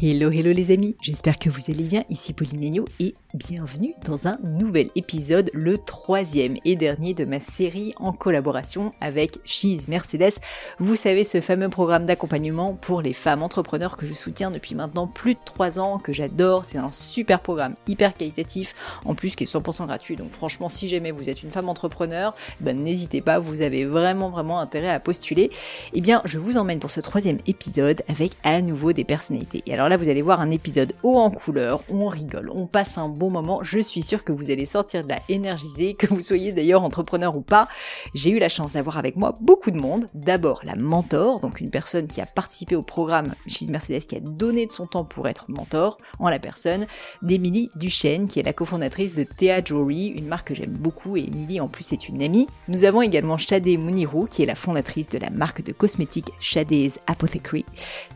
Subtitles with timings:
[0.00, 4.38] Hello, hello les amis, j'espère que vous allez bien, ici Pauline et bienvenue dans un
[4.44, 10.34] nouvel épisode, le troisième et dernier de ma série en collaboration avec Cheese Mercedes.
[10.78, 15.08] Vous savez, ce fameux programme d'accompagnement pour les femmes entrepreneurs que je soutiens depuis maintenant
[15.08, 19.44] plus de trois ans, que j'adore, c'est un super programme hyper qualitatif, en plus qui
[19.44, 23.40] est 100% gratuit, donc franchement si jamais vous êtes une femme entrepreneur, ben n'hésitez pas,
[23.40, 25.50] vous avez vraiment vraiment intérêt à postuler.
[25.92, 29.64] Eh bien, je vous emmène pour ce troisième épisode avec à nouveau des personnalités.
[29.88, 33.30] Là, vous allez voir un épisode haut en couleur, on rigole, on passe un bon
[33.30, 33.60] moment.
[33.62, 37.36] Je suis sûre que vous allez sortir de la énergisée, que vous soyez d'ailleurs entrepreneur
[37.36, 37.68] ou pas.
[38.14, 40.08] J'ai eu la chance d'avoir avec moi beaucoup de monde.
[40.14, 44.20] D'abord la mentor, donc une personne qui a participé au programme chez Mercedes, qui a
[44.20, 46.86] donné de son temps pour être mentor, en la personne
[47.22, 51.24] d'Emilie Duchesne, qui est la cofondatrice de Thea Jewelry, une marque que j'aime beaucoup et
[51.24, 52.46] Emilie en plus est une amie.
[52.68, 56.98] Nous avons également Shade Munirou, qui est la fondatrice de la marque de cosmétiques Shade's
[57.06, 57.64] Apothecary.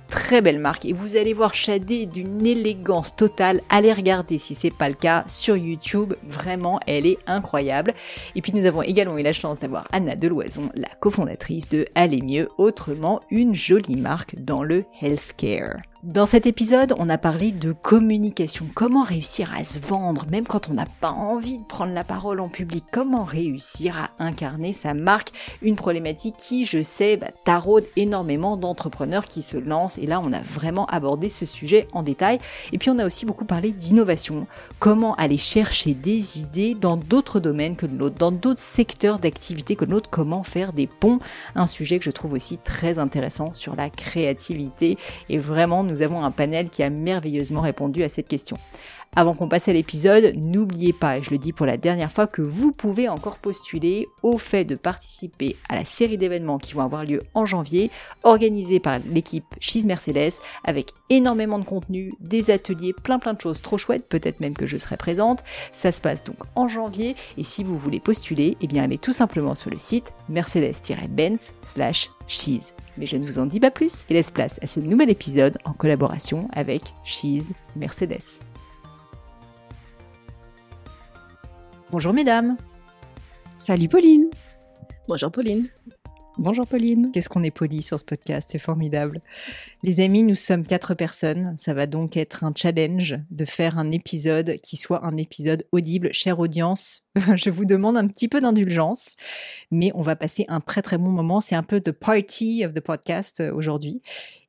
[0.08, 3.60] Très belle marque et vous allez voir D'une élégance totale.
[3.68, 6.14] Allez regarder si c'est pas le cas sur YouTube.
[6.24, 7.94] Vraiment, elle est incroyable.
[8.34, 12.20] Et puis nous avons également eu la chance d'avoir Anna Deloison, la cofondatrice de Aller
[12.20, 15.91] mieux, autrement une jolie marque dans le healthcare.
[16.02, 20.68] Dans cet épisode, on a parlé de communication, comment réussir à se vendre, même quand
[20.68, 24.94] on n'a pas envie de prendre la parole en public, comment réussir à incarner sa
[24.94, 25.30] marque,
[25.62, 30.32] une problématique qui, je sais, bah, taraude énormément d'entrepreneurs qui se lancent, et là on
[30.32, 32.40] a vraiment abordé ce sujet en détail.
[32.72, 34.48] Et puis on a aussi beaucoup parlé d'innovation,
[34.80, 39.76] comment aller chercher des idées dans d'autres domaines que le nôtre, dans d'autres secteurs d'activité
[39.76, 41.20] que le nôtre, comment faire des ponts,
[41.54, 46.30] un sujet que je trouve aussi très intéressant sur la créativité, et vraiment avons un
[46.30, 48.56] panel qui a merveilleusement répondu à cette question.
[49.14, 52.26] Avant qu'on passe à l'épisode, n'oubliez pas, et je le dis pour la dernière fois,
[52.26, 56.80] que vous pouvez encore postuler au fait de participer à la série d'événements qui vont
[56.80, 57.90] avoir lieu en janvier,
[58.22, 63.60] organisée par l'équipe Cheese Mercedes, avec énormément de contenu, des ateliers, plein plein de choses
[63.60, 65.44] trop chouettes, peut-être même que je serai présente.
[65.72, 69.12] Ça se passe donc en janvier, et si vous voulez postuler, eh bien allez tout
[69.12, 72.72] simplement sur le site mercedes-benz slash cheese.
[72.96, 75.58] Mais je ne vous en dis pas plus et laisse place à ce nouvel épisode
[75.66, 78.40] en collaboration avec Cheese Mercedes.
[81.92, 82.56] Bonjour mesdames.
[83.58, 84.30] Salut Pauline.
[85.06, 85.68] Bonjour Pauline.
[86.38, 87.10] Bonjour Pauline.
[87.12, 89.20] Qu'est-ce qu'on est poli sur ce podcast, c'est formidable.
[89.84, 91.56] Les amis, nous sommes quatre personnes.
[91.56, 96.12] Ça va donc être un challenge de faire un épisode qui soit un épisode audible.
[96.12, 97.02] Chère audience,
[97.34, 99.16] je vous demande un petit peu d'indulgence,
[99.72, 101.40] mais on va passer un très très bon moment.
[101.40, 104.02] C'est un peu the party of the podcast euh, aujourd'hui.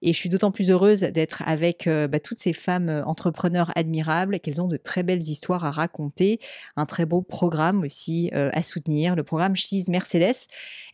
[0.04, 3.72] Et je suis d'autant plus heureuse d'être avec euh, bah, toutes ces femmes euh, entrepreneurs
[3.76, 6.40] admirables, qu'elles ont de très belles histoires à raconter,
[6.76, 10.36] un très beau programme aussi à soutenir, le programme Cheese Mercedes.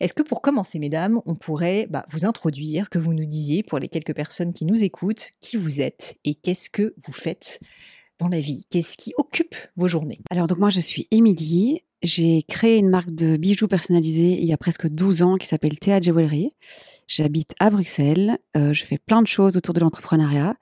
[0.00, 3.78] Est-ce que pour commencer, mesdames, on pourrait bah, vous introduire, que vous nous disiez pour
[3.78, 7.60] les quelques personnes qui nous écoutent qui vous êtes et qu'est-ce que vous faites
[8.18, 8.64] dans la vie?
[8.70, 10.20] Qu'est-ce qui occupe vos journées?
[10.30, 14.52] Alors donc moi je suis Émilie, j'ai créé une marque de bijoux personnalisés il y
[14.52, 16.50] a presque 12 ans qui s'appelle Théa Jewelry.
[17.06, 20.56] J'habite à Bruxelles, euh, je fais plein de choses autour de l'entrepreneuriat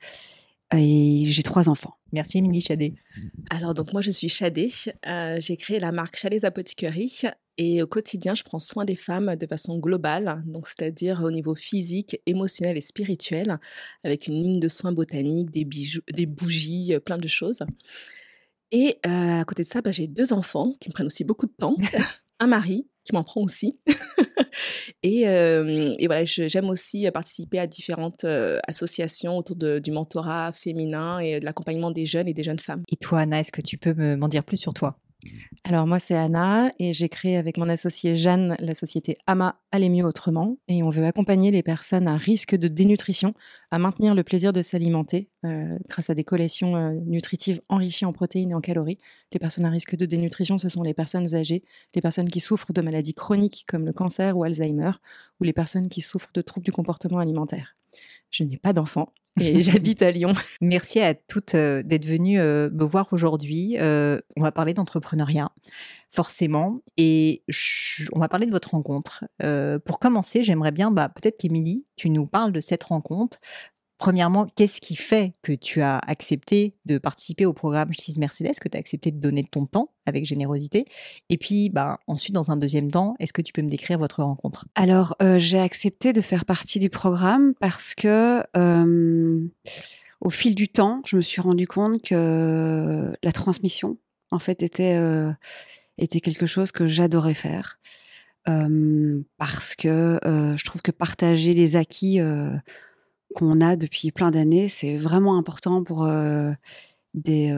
[0.75, 1.95] et j'ai trois enfants.
[2.12, 2.95] Merci Émilie Chadé.
[3.50, 4.71] Alors donc moi je suis Chadé,
[5.06, 7.23] euh, j'ai créé la marque Chadé's Apothecary
[7.58, 11.56] et au quotidien, je prends soin des femmes de façon globale, donc c'est-à-dire au niveau
[11.56, 13.58] physique, émotionnel et spirituel,
[14.04, 17.64] avec une ligne de soins botaniques, des bijoux, des bougies, euh, plein de choses.
[18.70, 21.46] Et euh, à côté de ça, bah, j'ai deux enfants qui me prennent aussi beaucoup
[21.46, 21.74] de temps,
[22.38, 23.80] un mari qui m'en prend aussi.
[25.02, 28.25] et, euh, et, voilà, j'aime aussi participer à différentes
[28.69, 32.84] associations autour de, du mentorat féminin et de l'accompagnement des jeunes et des jeunes femmes.
[32.92, 35.00] Et toi, Anna, est-ce que tu peux m'en dire plus sur toi?
[35.65, 39.89] Alors moi c'est Anna et j'ai créé avec mon associée Jeanne la société AMA Aller
[39.89, 43.34] mieux autrement et on veut accompagner les personnes à risque de dénutrition
[43.71, 48.12] à maintenir le plaisir de s'alimenter euh, grâce à des collations euh, nutritives enrichies en
[48.12, 48.99] protéines et en calories.
[49.33, 51.65] Les personnes à risque de dénutrition ce sont les personnes âgées,
[51.95, 54.93] les personnes qui souffrent de maladies chroniques comme le cancer ou Alzheimer
[55.41, 57.77] ou les personnes qui souffrent de troubles du comportement alimentaire.
[58.31, 60.33] Je n'ai pas d'enfant et j'habite à Lyon.
[60.61, 63.77] Merci à toutes euh, d'être venues euh, me voir aujourd'hui.
[63.79, 65.50] Euh, on va parler d'entrepreneuriat,
[66.11, 67.43] forcément, et
[68.12, 69.25] on va parler de votre rencontre.
[69.85, 73.39] pour commencer, j'aimerais bien, bah, peut-être qu'Émilie, tu nous parles de cette rencontre.
[73.99, 78.69] Premièrement, qu'est-ce qui fait que tu as accepté de participer au programme Cheese Mercedes, que
[78.69, 80.87] tu as accepté de donner ton temps avec générosité?
[81.31, 84.23] Et puis, bah, ensuite, dans un deuxième temps, est-ce que tu peux me décrire votre
[84.23, 84.67] rencontre?
[84.77, 89.49] Alors, euh, j'ai accepté de faire partie du programme parce que, euh,
[90.21, 93.99] au fil du temps, je me suis rendu compte que la transmission,
[94.31, 95.33] en fait, était, euh,
[95.99, 97.81] était quelque chose que j'adorais faire.
[99.37, 102.19] parce que je trouve que partager les acquis
[103.38, 104.69] qu'on a depuis plein d'années.
[104.69, 106.08] C'est vraiment important pour
[107.14, 107.52] des,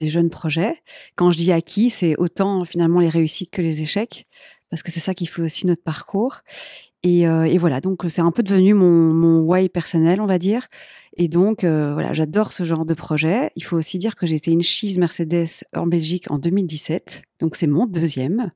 [0.00, 0.74] des jeunes projets.
[1.16, 4.26] Quand je dis acquis, c'est autant finalement les réussites que les échecs,
[4.70, 6.40] parce que c'est ça qui fait aussi notre parcours.
[7.02, 10.68] Et, et voilà, donc c'est un peu devenu mon, why personnel, on va dire.
[11.16, 13.50] Et donc, voilà, j'adore ce genre de projet.
[13.56, 17.22] Il faut aussi dire que j'ai été une cheese Mercedes en Belgique en 2017.
[17.40, 18.52] Donc, c'est mon deuxième.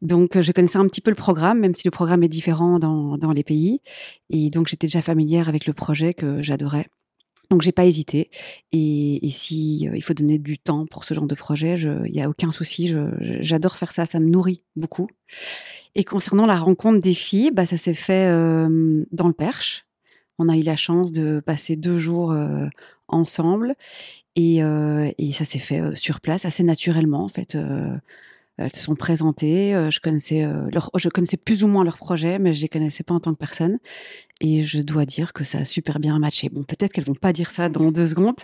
[0.00, 3.18] Donc, je connaissais un petit peu le programme, même si le programme est différent dans,
[3.18, 3.80] dans les pays.
[4.30, 6.86] Et donc, j'étais déjà familière avec le projet que j'adorais.
[7.50, 8.30] Donc, j'ai pas hésité.
[8.72, 12.22] Et, et si il faut donner du temps pour ce genre de projet, il n'y
[12.22, 12.94] a aucun souci.
[13.20, 14.06] J'adore faire ça.
[14.06, 15.08] Ça me nourrit beaucoup.
[15.94, 18.28] Et concernant la rencontre des filles, bah, ça s'est fait
[19.10, 19.86] dans le Perche.
[20.38, 22.36] On a eu la chance de passer deux jours
[23.08, 23.74] ensemble
[24.36, 24.60] et
[25.32, 27.56] ça s'est fait sur place assez naturellement en fait.
[28.58, 32.52] Elles se sont présentées, je connaissais leur, je connaissais plus ou moins leur projet, mais
[32.52, 33.78] je les connaissais pas en tant que personne.
[34.40, 36.48] Et je dois dire que ça a super bien matché.
[36.48, 38.40] Bon, peut-être qu'elles vont pas dire ça dans deux secondes,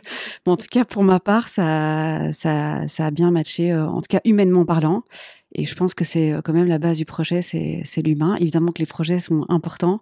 [0.47, 4.09] mais en tout cas pour ma part, ça, ça, ça a bien matché, en tout
[4.09, 5.05] cas humainement parlant.
[5.55, 8.37] Et je pense que c'est quand même la base du projet, c'est l'humain.
[8.41, 10.01] Évidemment que les projets sont importants,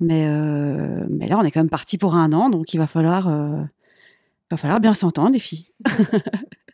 [0.00, 2.86] mais, euh, mais là, on est quand même parti pour un an, donc il va
[2.86, 3.62] falloir, euh,
[4.50, 5.66] va falloir bien s'entendre, les filles.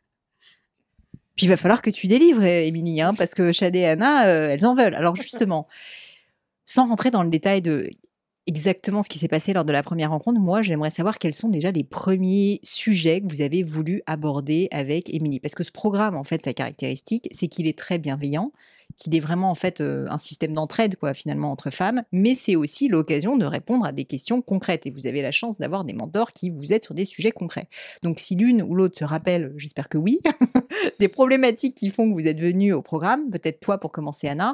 [1.43, 4.51] Puis il va falloir que tu délivres, Émilie, hein, parce que Chad et Anna, euh,
[4.51, 4.95] elles en veulent.
[4.95, 5.67] Alors justement,
[6.65, 7.91] sans rentrer dans le détail de
[8.47, 11.49] exactement ce qui s'est passé lors de la première rencontre, moi, j'aimerais savoir quels sont
[11.49, 15.41] déjà les premiers sujets que vous avez voulu aborder avec Émilie.
[15.41, 18.53] Parce que ce programme, en fait, sa caractéristique, c'est qu'il est très bienveillant,
[18.97, 22.89] qu'il est vraiment en fait un système d'entraide quoi finalement entre femmes, mais c'est aussi
[22.89, 26.33] l'occasion de répondre à des questions concrètes et vous avez la chance d'avoir des mentors
[26.33, 27.69] qui vous aident sur des sujets concrets.
[28.03, 30.21] Donc si l'une ou l'autre se rappelle, j'espère que oui,
[31.01, 34.53] des problématiques qui font que vous êtes venu au programme, peut-être toi pour commencer Anna,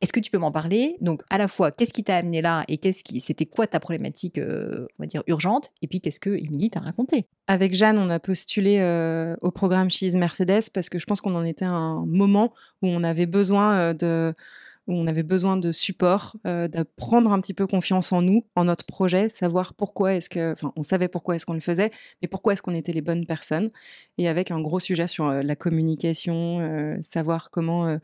[0.00, 0.96] est-ce que tu peux m'en parler?
[1.00, 3.80] Donc à la fois qu'est-ce qui t'a amené là et qu'est-ce qui c'était quoi ta
[3.80, 5.70] problématique on va dire urgente?
[5.82, 7.26] Et puis qu'est-ce que Émilie t'a raconté?
[7.46, 8.78] Avec Jeanne, on a postulé
[9.40, 12.52] au programme She's Mercedes parce que je pense qu'on en était à un moment
[12.82, 14.34] où on avait besoin euh, de
[14.88, 18.44] où on avait besoin de support, euh, de prendre un petit peu confiance en nous,
[18.56, 21.90] en notre projet, savoir pourquoi est-ce que, enfin, on savait pourquoi est-ce qu'on le faisait,
[22.22, 23.68] mais pourquoi est-ce qu'on était les bonnes personnes.
[24.16, 27.98] Et avec un gros sujet sur euh, la communication, savoir comment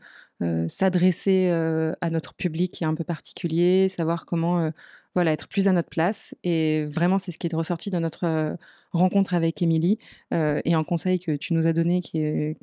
[0.67, 4.71] s'adresser à notre public qui est un peu particulier, savoir comment
[5.15, 6.35] voilà, être plus à notre place.
[6.43, 8.57] Et vraiment, c'est ce qui est ressorti de notre
[8.97, 9.97] rencontre avec Émilie
[10.31, 12.55] et un conseil que tu nous as donné, que,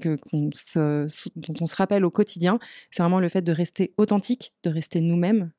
[0.54, 1.06] se,
[1.36, 2.58] dont on se rappelle au quotidien,
[2.90, 5.50] c'est vraiment le fait de rester authentique, de rester nous-mêmes.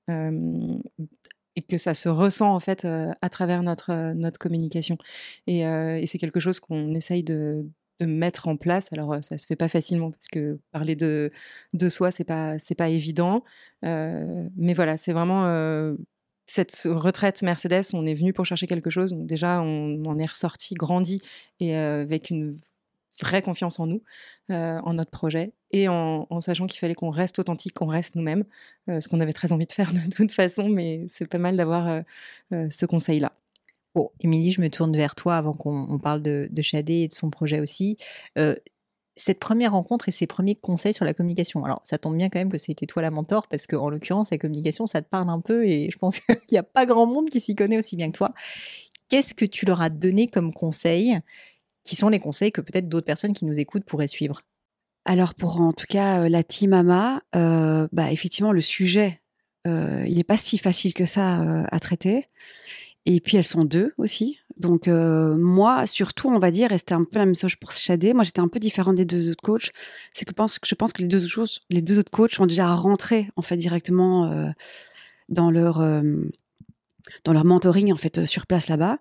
[1.55, 4.97] et que ça se ressent en fait à travers notre, notre communication.
[5.47, 5.63] Et,
[6.05, 7.65] c'est quelque chose qu'on essaye de,
[7.99, 8.87] de mettre en place.
[8.91, 11.31] Alors, ça se fait pas facilement parce que parler de,
[11.73, 13.43] de soi, c'est pas, c'est pas évident.
[13.83, 15.45] mais voilà, c'est vraiment
[16.45, 19.11] cette retraite Mercedes, on est venu pour chercher quelque chose.
[19.11, 21.21] Donc déjà, on en est ressorti, grandi
[21.59, 22.57] et avec une
[23.21, 24.01] vraie confiance en nous,
[24.49, 28.43] en notre projet, et en, sachant qu'il fallait qu'on reste authentique, qu'on reste nous-mêmes,
[28.87, 32.01] ce qu'on avait très envie de faire de toute façon, mais c'est pas mal d'avoir
[32.51, 33.31] ce conseil-là.
[33.93, 37.29] Bon, Émilie, je me tourne vers toi avant qu'on parle de, de et de son
[37.29, 37.97] projet aussi
[39.15, 41.63] cette première rencontre et ses premiers conseils sur la communication.
[41.65, 44.37] Alors, ça tombe bien quand même que c'était toi la mentor, parce qu'en l'occurrence, la
[44.37, 47.29] communication, ça te parle un peu et je pense qu'il n'y a pas grand monde
[47.29, 48.33] qui s'y connaît aussi bien que toi.
[49.09, 51.19] Qu'est-ce que tu leur as donné comme conseils
[51.83, 54.41] Qui sont les conseils que peut-être d'autres personnes qui nous écoutent pourraient suivre?
[55.05, 59.21] Alors, pour en tout cas euh, la team AMA, euh, bah, effectivement, le sujet,
[59.67, 62.27] euh, il n'est pas si facile que ça à traiter.
[63.05, 64.39] Et puis elles sont deux aussi.
[64.57, 67.71] Donc euh, moi, surtout, on va dire, et c'était un peu la même chose pour
[67.71, 69.71] Shadé, moi j'étais un peu différente des deux autres coachs,
[70.13, 73.29] c'est que, je pense que les deux, autres, les deux autres coachs sont déjà rentrés
[73.35, 74.49] en fait directement euh,
[75.29, 76.01] dans, leur, euh,
[77.23, 78.99] dans leur mentoring en fait sur place là-bas.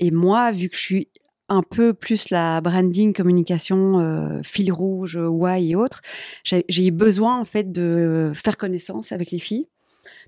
[0.00, 1.08] Et moi, vu que je suis
[1.48, 6.00] un peu plus la branding, communication, fil rouge, why et autres,
[6.42, 9.68] j'ai eu besoin en fait de faire connaissance avec les filles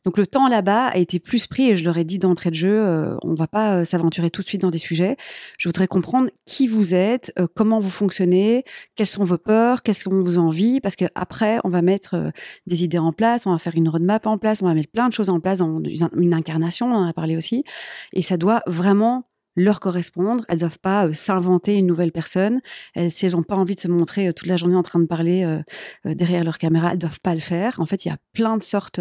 [0.04, 2.54] donc le temps là-bas a été plus pris et je leur ai dit d'entrée de
[2.54, 5.16] jeu, euh, on va pas euh, s'aventurer tout de suite dans des sujets.
[5.58, 8.64] Je voudrais comprendre qui vous êtes, euh, comment vous fonctionnez,
[8.94, 12.32] quelles sont vos peurs, qu'est-ce qu'on vous envie, parce que après on va mettre
[12.66, 15.08] des idées en place, on va faire une roadmap en place, on va mettre plein
[15.08, 17.64] de choses en place, une incarnation, on en a parlé aussi,
[18.12, 19.24] et ça doit vraiment
[19.56, 20.44] leur correspondre.
[20.48, 22.60] Elles doivent pas euh, s'inventer une nouvelle personne.
[23.08, 25.06] si elles n'ont pas envie de se montrer euh, toute la journée en train de
[25.06, 27.80] parler euh, derrière leur caméra, elles doivent pas le faire.
[27.80, 29.00] En fait, il y a plein de sortes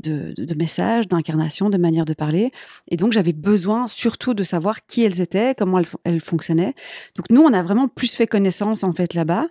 [0.00, 2.50] de, messages, d'incarnations, de manières de parler.
[2.88, 6.74] Et donc, j'avais besoin surtout de savoir qui elles étaient, comment elles, fonctionnaient.
[7.16, 9.48] Donc, nous, on a vraiment plus fait connaissance en fait là-bas.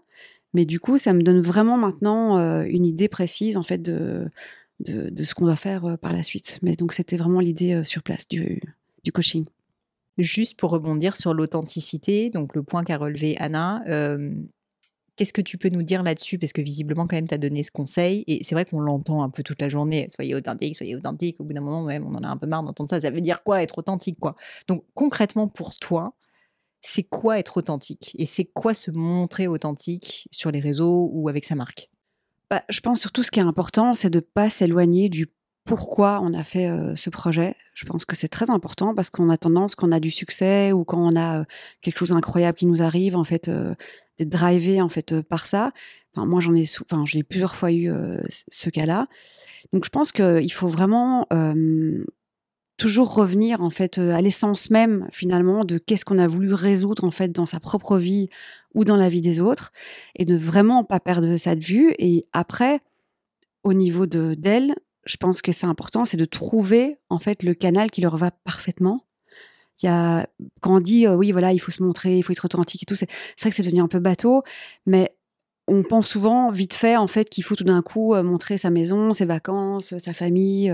[0.55, 4.29] Mais du coup, ça me donne vraiment maintenant une idée précise en fait de,
[4.79, 6.59] de, ce qu'on doit faire par la suite.
[6.61, 8.61] Mais donc, c'était vraiment l'idée sur place du,
[9.03, 9.45] du coaching.
[10.17, 13.82] Juste pour rebondir sur l'authenticité, donc le point qu'a relevé Anna,
[15.15, 16.38] qu'est-ce que tu peux nous dire là-dessus?
[16.39, 19.24] Parce que visiblement, quand même, tu as donné ce conseil, et c'est vrai qu'on l'entend
[19.24, 22.15] un peu toute la journée, soyez authentique, soyez authentique, au bout d'un moment, même, on
[22.15, 24.36] en a un peu marre d'entendre ça, ça veut dire quoi être authentique, quoi?
[24.67, 26.15] Donc concrètement, pour toi,
[26.82, 28.15] c'est quoi être authentique?
[28.17, 31.89] Et c'est quoi se montrer authentique sur les réseaux ou avec sa marque?
[32.50, 35.32] Bah, Je pense surtout ce qui est important, c'est de ne pas s'éloigner du
[35.65, 37.55] pourquoi on a fait ce projet.
[37.74, 40.72] Je pense que c'est très important parce qu'on a tendance, quand on a du succès
[40.72, 41.46] ou quand on a
[41.82, 43.50] quelque chose d'incroyable qui nous arrive, en fait,
[44.20, 45.72] d'être drivé en fait par ça.
[46.13, 47.91] Enfin, moi, j'en ai, enfin, j'ai plusieurs fois eu
[48.50, 49.08] ce cas-là.
[49.72, 51.27] Donc, je pense qu'il faut vraiment
[52.77, 57.12] toujours revenir en fait à l'essence même finalement de qu'est-ce qu'on a voulu résoudre en
[57.12, 58.29] fait dans sa propre vie
[58.74, 59.72] ou dans la vie des autres
[60.15, 61.93] et ne vraiment pas perdre ça de vue.
[62.00, 62.79] Et après,
[63.63, 67.53] au niveau de d'elle, je pense que c'est important, c'est de trouver en fait le
[67.53, 69.05] canal qui leur va parfaitement.
[69.81, 70.27] Il y a,
[70.62, 72.95] quand on dit oui voilà il faut se montrer, il faut être authentique et tout,
[72.95, 74.43] c'est vrai que c'est devenu un peu bateau,
[74.86, 75.15] mais
[75.67, 79.13] on pense souvent vite fait en fait qu'il faut tout d'un coup montrer sa maison,
[79.13, 80.74] ses vacances, sa famille,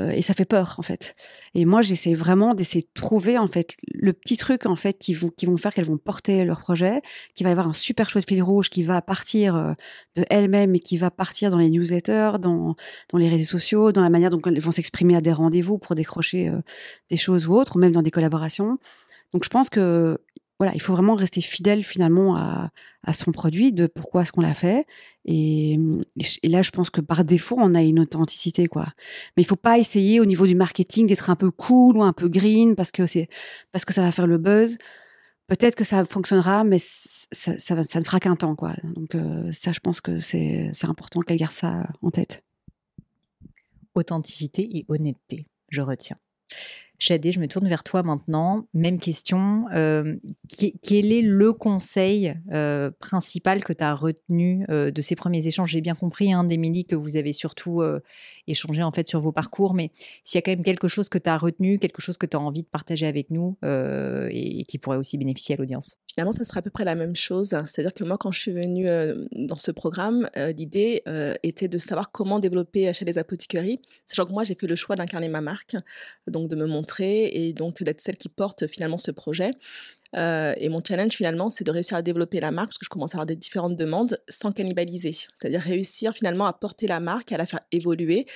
[0.00, 1.14] et ça fait peur en fait.
[1.54, 5.14] Et moi j'essaie vraiment d'essayer de trouver en fait le petit truc en fait qui
[5.14, 7.02] vont qui vont faire qu'elles vont porter leur projet,
[7.36, 9.76] qui va y avoir un super chouette fil rouge qui va partir
[10.16, 12.74] de elles-mêmes et qui va partir dans les newsletters, dans
[13.10, 15.94] dans les réseaux sociaux, dans la manière dont elles vont s'exprimer à des rendez-vous pour
[15.94, 16.50] décrocher
[17.10, 18.78] des choses ou autres, ou même dans des collaborations.
[19.32, 20.18] Donc je pense que
[20.60, 22.70] voilà, il faut vraiment rester fidèle finalement à,
[23.14, 24.84] son produit, de pourquoi est-ce qu'on l'a fait.
[25.24, 25.78] Et,
[26.44, 28.88] là, je pense que par défaut, on a une authenticité, quoi.
[29.36, 32.12] Mais il faut pas essayer au niveau du marketing d'être un peu cool ou un
[32.12, 34.76] peu green parce que ça va faire le buzz.
[35.46, 38.74] Peut-être que ça fonctionnera, mais ça, ça, ne fera qu'un temps, quoi.
[38.84, 42.44] Donc euh, ça, je pense que c'est important qu'elle garde ça en tête.
[43.94, 46.18] Authenticité et honnêteté, je retiens.
[47.02, 48.66] Chadé, je me tourne vers toi maintenant.
[48.74, 49.64] Même question.
[49.72, 50.16] Euh,
[50.82, 55.70] quel est le conseil euh, principal que tu as retenu euh, de ces premiers échanges?
[55.70, 57.82] J'ai bien compris, hein, que vous avez surtout
[58.46, 59.90] échangé en fait sur vos parcours, mais
[60.24, 62.36] s'il y a quand même quelque chose que tu as retenu, quelque chose que tu
[62.36, 65.96] as envie de partager avec nous et, qui pourrait aussi bénéficier à l'audience?
[66.06, 67.56] Finalement, ça sera à peu près la même chose.
[67.64, 68.88] C'est-à-dire que moi, quand je suis venue
[69.32, 71.02] dans ce programme, l'idée
[71.42, 73.80] était de savoir comment développer chez les apothicairies.
[74.04, 75.76] Sachant que moi, j'ai fait le choix d'incarner ma marque,
[76.26, 79.52] donc de me montrer et donc d'être celle qui porte finalement ce projet.
[80.16, 82.90] Euh, et mon challenge finalement, c'est de réussir à développer la marque parce que je
[82.90, 85.12] commence à avoir des différentes demandes sans cannibaliser.
[85.12, 88.26] C'est-à-dire réussir finalement à porter la marque, à la faire évoluer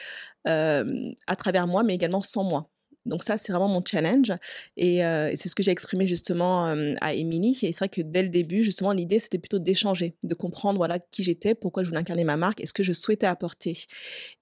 [0.46, 2.70] euh, à travers moi, mais également sans moi.
[3.06, 4.32] Donc ça, c'est vraiment mon challenge.
[4.78, 7.58] Et, euh, c'est ce que j'ai exprimé justement à Émilie.
[7.62, 10.98] Et c'est vrai que dès le début, justement, l'idée, c'était plutôt d'échanger, de comprendre voilà
[10.98, 13.84] qui j'étais, pourquoi je voulais incarner ma marque et ce que je souhaitais apporter.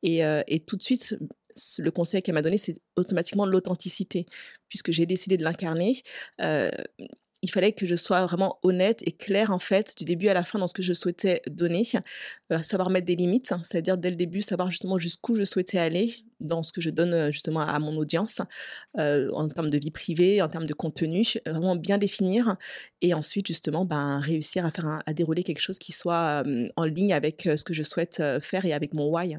[0.04, 0.22] Et
[0.64, 1.16] tout de suite,
[1.78, 4.26] le conseil qu'elle m'a donné, c'est automatiquement l'authenticité.
[4.68, 6.00] Puisque j'ai décidé de l'incarner,
[6.40, 6.70] euh,
[7.44, 10.44] il fallait que je sois vraiment honnête et claire, en fait, du début à la
[10.44, 11.82] fin dans ce que je souhaitais donner.
[12.52, 15.78] Euh, savoir mettre des limites, hein, c'est-à-dire dès le début, savoir justement jusqu'où je souhaitais
[15.78, 18.40] aller dans ce que je donne euh, justement à mon audience,
[18.96, 22.56] en termes de vie privée, en termes de contenu, vraiment bien définir.
[23.00, 26.44] Et ensuite, justement, ben, réussir à, faire à dérouler quelque chose qui soit
[26.76, 29.36] en ligne avec ce que je souhaite faire et avec mon why.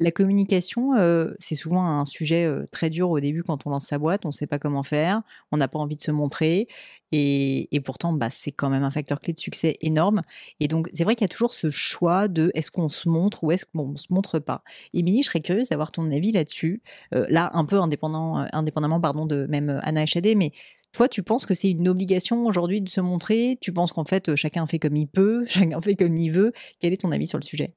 [0.00, 0.92] La communication,
[1.40, 4.32] c'est souvent un sujet très dur au début quand on lance sa boîte, on ne
[4.32, 6.68] sait pas comment faire, on n'a pas envie de se montrer,
[7.10, 10.22] et, pourtant, bah, c'est quand même un facteur clé de succès énorme.
[10.60, 13.42] Et donc, c'est vrai qu'il y a toujours ce choix de est-ce qu'on se montre
[13.42, 14.62] ou est-ce qu'on ne se montre pas.
[14.94, 16.82] Émilie, je serais curieuse d'avoir ton avis là-dessus.
[17.12, 20.52] Là, un peu indépendant, indépendamment pardon, de même Anna HAD, mais
[20.92, 23.58] toi, tu penses que c'est une obligation aujourd'hui de se montrer?
[23.60, 26.52] Tu penses qu'en fait, chacun fait comme il peut, chacun fait comme il veut?
[26.80, 27.74] Quel est ton avis sur le sujet?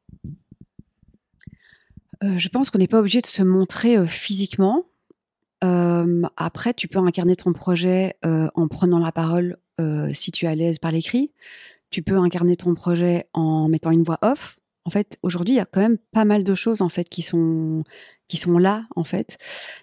[2.24, 4.86] Euh, je pense qu'on n'est pas obligé de se montrer euh, physiquement.
[5.64, 9.58] Euh, après, tu peux incarner ton projet en prenant la parole
[10.14, 11.32] si tu es à l'aise par l'écrit.
[11.90, 14.60] Tu peux incarner ton projet en mettant une voix off.
[14.86, 17.24] En fait, aujourd'hui, il y a quand même pas mal de choses en fait qui
[17.24, 17.84] sont
[18.28, 19.38] qui sont là en fait.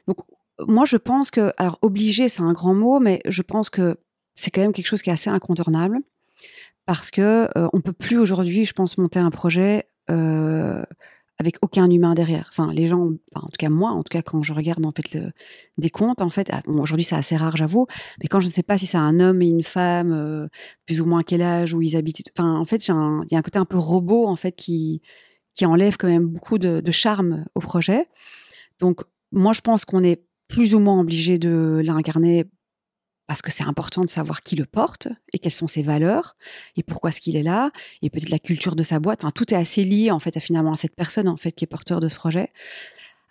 [0.07, 0.19] Donc
[0.61, 3.97] moi, je pense que alors obligé, c'est un grand mot, mais je pense que
[4.37, 5.99] c'est quand même quelque chose qui est assez incontournable
[6.87, 9.89] parce que on peut plus aujourd'hui, je pense, monter un projet
[11.39, 12.49] avec aucun humain derrière.
[12.51, 15.19] Enfin, les gens, en tout cas moi, en tout cas quand je regarde en fait
[15.79, 17.87] des comptes, en fait, ah, aujourd'hui c'est assez rare, j'avoue,
[18.21, 20.49] mais quand je ne sais pas si c'est un homme et une femme, euh,
[20.87, 22.91] plus ou moins quel âge, où ils habitent, enfin, en fait, il
[23.31, 25.03] y a un côté un peu robot en fait qui
[25.55, 28.07] qui enlève quand même beaucoup de charme au projet.
[28.81, 29.01] Donc,
[29.33, 32.47] moi, je pense qu'on est plus ou moins obligé de l'incarner
[33.29, 36.37] parce que c'est important de savoir qui le porte et quelles sont ses valeurs
[36.77, 37.71] et pourquoi est-ce qu'il est là
[38.03, 39.23] et peut-être la culture de sa boîte.
[39.23, 41.65] Enfin, tout est assez lié en fait à finalement à cette personne en fait qui
[41.65, 42.51] est porteur de ce projet.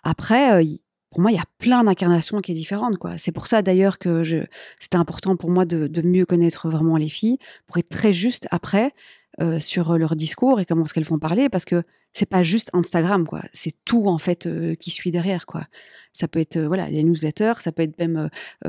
[0.04, 0.64] Après, euh,
[1.10, 2.96] pour moi, il y a plein d'incarnations qui est différentes.
[2.96, 3.18] Quoi.
[3.18, 4.38] C'est pour ça d'ailleurs que je,
[4.78, 8.92] c'était important pour moi de, mieux connaître vraiment les filles, pour être très juste après
[9.40, 12.70] euh, sur leur discours et comment est-ce qu'elles font parler, parce que c'est pas juste
[12.72, 13.42] Instagram, quoi.
[13.52, 15.66] C'est tout en fait euh, qui suit derrière, quoi.
[16.12, 18.28] Ça peut être euh, voilà les newsletters, ça peut être même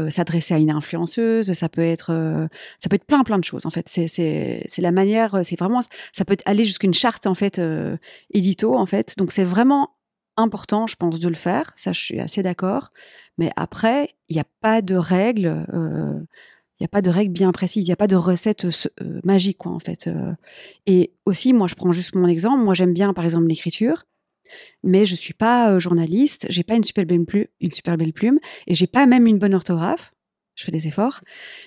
[0.10, 2.48] s'adresser à une influenceuse, ça peut être
[2.80, 3.88] ça peut être plein plein de choses en fait.
[3.88, 5.82] C'est c'est la manière, c'est vraiment
[6.14, 7.62] ça peut aller jusqu'à une charte en fait
[8.34, 9.18] édito en fait.
[9.18, 9.96] Donc c'est vraiment
[10.38, 11.72] important, je pense, de le faire.
[11.76, 12.92] Ça, je suis assez d'accord.
[13.38, 15.66] Mais après, il n'y a pas de règles.
[16.80, 18.66] Euh, il n'y a pas de règles bien précises, il n'y a pas de recette
[18.66, 20.08] euh, magique, quoi, en fait.
[20.08, 20.34] Euh.
[20.86, 22.64] Et aussi, moi, je prends juste mon exemple.
[22.64, 24.06] Moi, j'aime bien, par exemple, l'écriture,
[24.84, 28.40] mais je suis pas journaliste, j'ai pas une super belle plume, une super belle plume,
[28.68, 30.14] et j'ai pas même une bonne orthographe
[30.60, 31.22] je fais des efforts.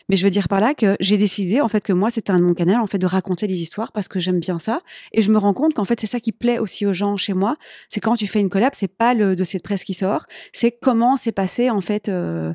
[0.08, 2.38] Mais je veux dire par là que j'ai décidé, en fait, que moi, c'était un
[2.38, 4.82] de mon canal, en fait, de raconter des histoires parce que j'aime bien ça.
[5.12, 7.32] Et je me rends compte qu'en fait, c'est ça qui plaît aussi aux gens chez
[7.32, 7.56] moi.
[7.88, 10.70] C'est quand tu fais une collab, c'est pas le dossier de presse qui sort, c'est
[10.70, 12.52] comment s'est passé, en fait, euh,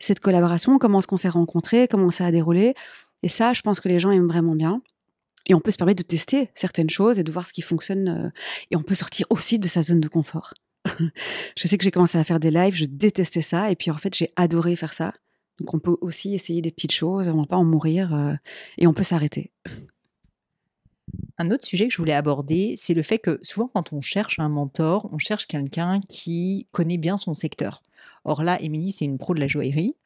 [0.00, 2.74] cette collaboration, comment est-ce qu'on s'est rencontrés, comment ça a déroulé.
[3.22, 4.82] Et ça, je pense que les gens aiment vraiment bien.
[5.46, 8.08] Et on peut se permettre de tester certaines choses et de voir ce qui fonctionne.
[8.08, 8.30] Euh,
[8.70, 10.54] et on peut sortir aussi de sa zone de confort.
[11.56, 13.70] je sais que j'ai commencé à faire des lives, je détestais ça.
[13.70, 15.12] Et puis en fait, j'ai adoré faire ça.
[15.58, 18.34] Donc on peut aussi essayer des petites choses, on ne va pas en mourir euh,
[18.78, 19.50] et on peut s'arrêter.
[21.38, 24.38] Un autre sujet que je voulais aborder, c'est le fait que souvent quand on cherche
[24.38, 27.82] un mentor, on cherche quelqu'un qui connaît bien son secteur.
[28.24, 29.96] Or là, Émilie, c'est une pro de la joaillerie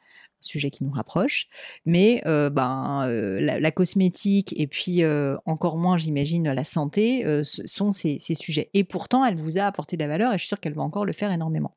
[0.45, 1.49] sujet qui nous rapproche.
[1.85, 7.91] Mais euh, ben, euh, la, cosmétique et puis euh, encore moins, j'imagine, la santé sont
[7.93, 8.71] ces, sujets.
[8.75, 10.83] Et pourtant, elle vous a apporté de la valeur et je suis sûre qu'elle va
[10.83, 11.77] encore le faire énormément.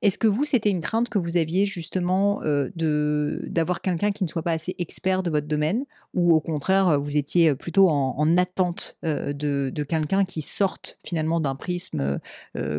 [0.00, 4.28] Est-ce que vous, c'était une crainte que vous aviez justement de d'avoir quelqu'un qui ne
[4.28, 5.84] soit pas assez expert de votre domaine
[6.14, 11.56] ou au contraire, vous étiez plutôt en, attente de, de quelqu'un qui sorte finalement d'un
[11.56, 12.20] prisme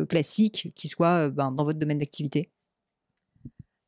[0.08, 2.50] classique, qui soit ben, dans votre domaine d'activité?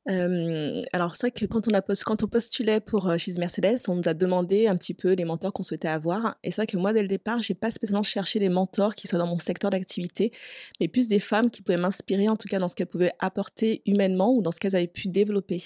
[0.07, 4.15] Alors c'est vrai que quand on a on postulait pour She's Mercedes, on nous a
[4.15, 6.37] demandé un petit peu les mentors qu'on souhaitait avoir.
[6.43, 9.07] Et c'est vrai que moi dès le départ, j'ai pas spécialement cherché des mentors qui
[9.07, 10.33] soient dans mon secteur d'activité,
[10.81, 13.83] mais plus des femmes qui pouvaient m'inspirer, en tout cas dans ce qu'elles pouvaient apporter
[13.87, 15.63] humainement ou dans ce qu'elles avaient pu développer.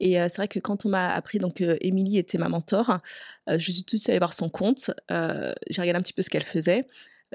[0.00, 2.98] Et c'est vrai que quand on m'a appris donc Émilie était ma mentor,
[3.48, 6.28] je suis tout de suite allée voir son compte, j'ai regardé un petit peu ce
[6.28, 6.86] qu'elle faisait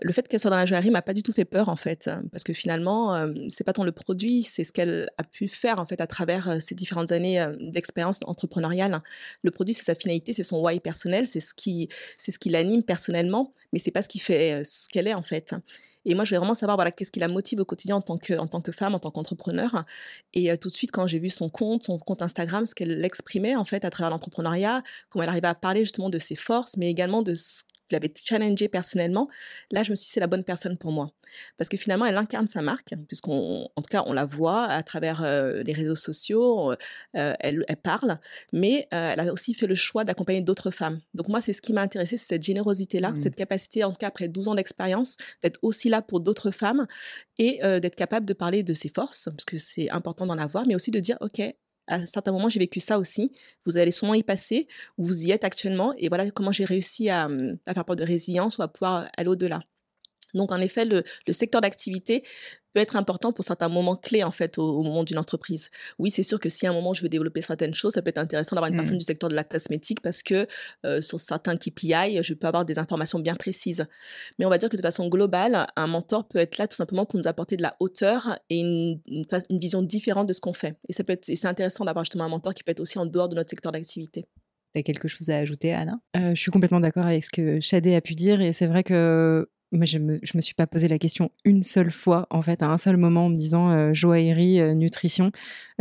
[0.02, 2.10] le fait qu'elle soit dans la joaillerie m'a pas du tout fait peur en fait,
[2.32, 5.80] parce que finalement, euh, c'est pas tant le produit, c'est ce qu'elle a pu faire
[5.80, 9.02] en fait à travers euh, ces différentes années d'expérience entrepreneuriale.
[9.44, 12.50] Le produit, c'est sa finalité, c'est son why personnel, c'est ce qui, c'est ce qui
[12.50, 15.54] l'anime personnellement, mais c'est pas ce qui fait ce qu'elle est en fait.
[16.06, 18.18] Et moi, je voulais vraiment savoir voilà, qu'est-ce qui la motive au quotidien en tant
[18.18, 19.84] que, en tant que femme, en tant qu'entrepreneur.
[20.34, 23.58] Et tout de suite, quand j'ai vu son compte, son compte Instagram, ce qu'elle exprimait
[23.58, 26.90] en fait à travers l'entrepreneuriat, comment elle arrivait à parler justement de ses forces, mais
[26.90, 29.28] également de ce je l'avais challengé personnellement,
[29.71, 31.12] là, je me suis dit, c'est la bonne personne pour moi.
[31.58, 34.84] Parce que finalement, elle incarne sa marque, puisqu'on, en tout cas, on la voit à
[34.84, 36.76] travers euh, les réseaux sociaux, euh,
[37.39, 38.19] elle, elle, parle,
[38.54, 41.00] mais euh, elle a aussi fait le choix d'accompagner d'autres femmes.
[41.13, 43.19] Donc moi, c'est ce qui m'a intéressé, c'est cette générosité-là, mmh.
[43.19, 46.88] cette capacité, en tout cas après 12 ans d'expérience, d'être aussi là pour d'autres femmes
[47.38, 50.76] et d'être capable de parler de ses forces, parce que c'est important d'en avoir, mais
[50.76, 51.41] aussi de dire, OK,
[51.88, 53.32] à certains moments, j'ai vécu ça aussi.
[53.65, 57.10] Vous allez sûrement y passer, ou vous y êtes actuellement, et voilà comment j'ai réussi
[57.10, 57.28] à,
[57.65, 59.62] à faire preuve de résilience ou à pouvoir aller au-delà.
[60.34, 62.24] Donc, en effet, le, secteur d'activité
[62.74, 65.70] peut être important pour certains moments clés, en fait, au, moment d'une entreprise.
[66.00, 68.10] Oui, c'est sûr que si à un moment je veux développer certaines choses, ça peut
[68.10, 69.00] être intéressant d'avoir une personne mmh.
[69.00, 70.48] du secteur de la cosmétique parce que
[70.86, 73.86] euh, sur certains KPI, je peux avoir des informations bien précises.
[74.38, 77.06] Mais on va dire que de façon globale, un mentor peut être là tout simplement
[77.06, 80.78] pour nous apporter de la hauteur et une, une, vision différente de ce qu'on fait.
[80.90, 83.06] Et ça peut être, c'est intéressant d'avoir justement un mentor qui peut être aussi en
[83.06, 84.26] dehors de notre secteur d'activité.
[84.74, 86.00] Tu as quelque chose à ajouter, Anna?
[86.16, 88.84] Euh, Je suis complètement d'accord avec ce que Shadé a pu dire et c'est vrai
[88.84, 92.62] que mais je me, me suis pas posé la question une seule fois, en fait,
[92.62, 95.32] à un seul moment, en me disant euh, joaillerie, euh, nutrition.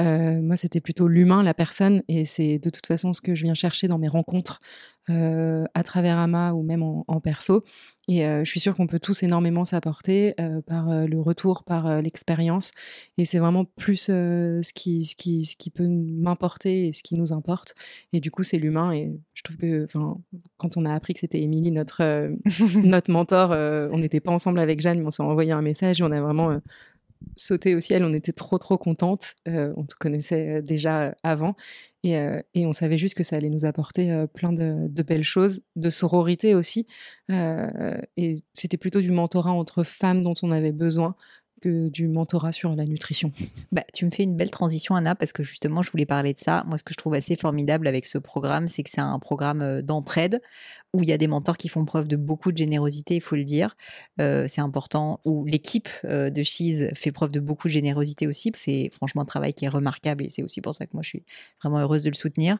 [0.01, 3.45] Euh, moi, c'était plutôt l'humain, la personne, et c'est de toute façon ce que je
[3.45, 4.61] viens chercher dans mes rencontres
[5.09, 7.65] à travers Ama ou même en, perso.
[8.09, 10.35] Et je suis sûre qu'on peut tous énormément s'apporter
[10.67, 12.73] par le retour, par l'expérience.
[13.19, 17.15] Et c'est vraiment plus ce, qui, ce, qui, ce qui peut m'importer et ce qui
[17.17, 17.75] nous importe.
[18.13, 18.93] Et du coup, c'est l'humain.
[18.93, 19.87] Et je trouve que
[20.57, 22.31] quand on a appris que c'était Émilie, notre,
[22.85, 23.51] notre mentor,
[23.93, 26.21] on n'était pas ensemble avec Jeanne, mais on s'est envoyé un message et on a
[26.21, 26.61] vraiment
[27.35, 28.05] sauté au ciel.
[28.05, 29.35] On était trop, trop contentes.
[29.47, 31.55] on te connaissait déjà avant.
[32.15, 35.63] Euh, et, on savait juste que ça allait nous apporter euh, plein de, belles choses,
[35.77, 36.87] de sororité aussi.
[37.31, 41.17] Euh, et c'était plutôt du mentorat entre femmes dont on avait besoin
[41.61, 43.33] que du mentorat sur la nutrition.
[43.73, 46.39] Bah, tu me fais une belle transition, Anna, parce que justement, je voulais parler de
[46.39, 46.65] ça.
[46.67, 49.83] Moi, ce que je trouve assez formidable avec ce programme, c'est que c'est un programme
[49.83, 50.41] d'entraide
[50.93, 53.37] où il y a des mentors qui font preuve de beaucoup de générosité, il faut
[53.37, 53.77] le dire.
[54.19, 55.21] c'est important.
[55.25, 58.51] Où l'équipe de Cheese fait preuve de beaucoup de générosité aussi.
[58.55, 61.09] C'est franchement un travail qui est remarquable et c'est aussi pour ça que moi, je
[61.09, 61.25] suis
[61.63, 62.59] vraiment heureuse de le soutenir.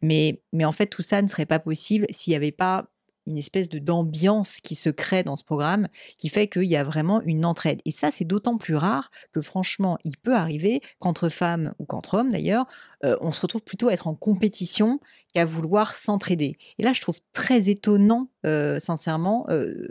[0.00, 2.91] Mais, mais en fait, tout ça ne serait pas possible s'il n'y avait pas
[3.26, 6.84] une espèce de d'ambiance qui se crée dans ce programme qui fait qu'il y a
[6.84, 7.80] vraiment une entraide.
[7.84, 12.14] Et ça, c'est d'autant plus rare que franchement, il peut arriver qu'entre femmes ou qu'entre
[12.14, 12.66] hommes d'ailleurs,
[13.04, 15.00] euh, on se retrouve plutôt à être en compétition
[15.34, 16.56] qu'à vouloir s'entraider.
[16.78, 19.88] Et là, je trouve très étonnant, euh, sincèrement, euh,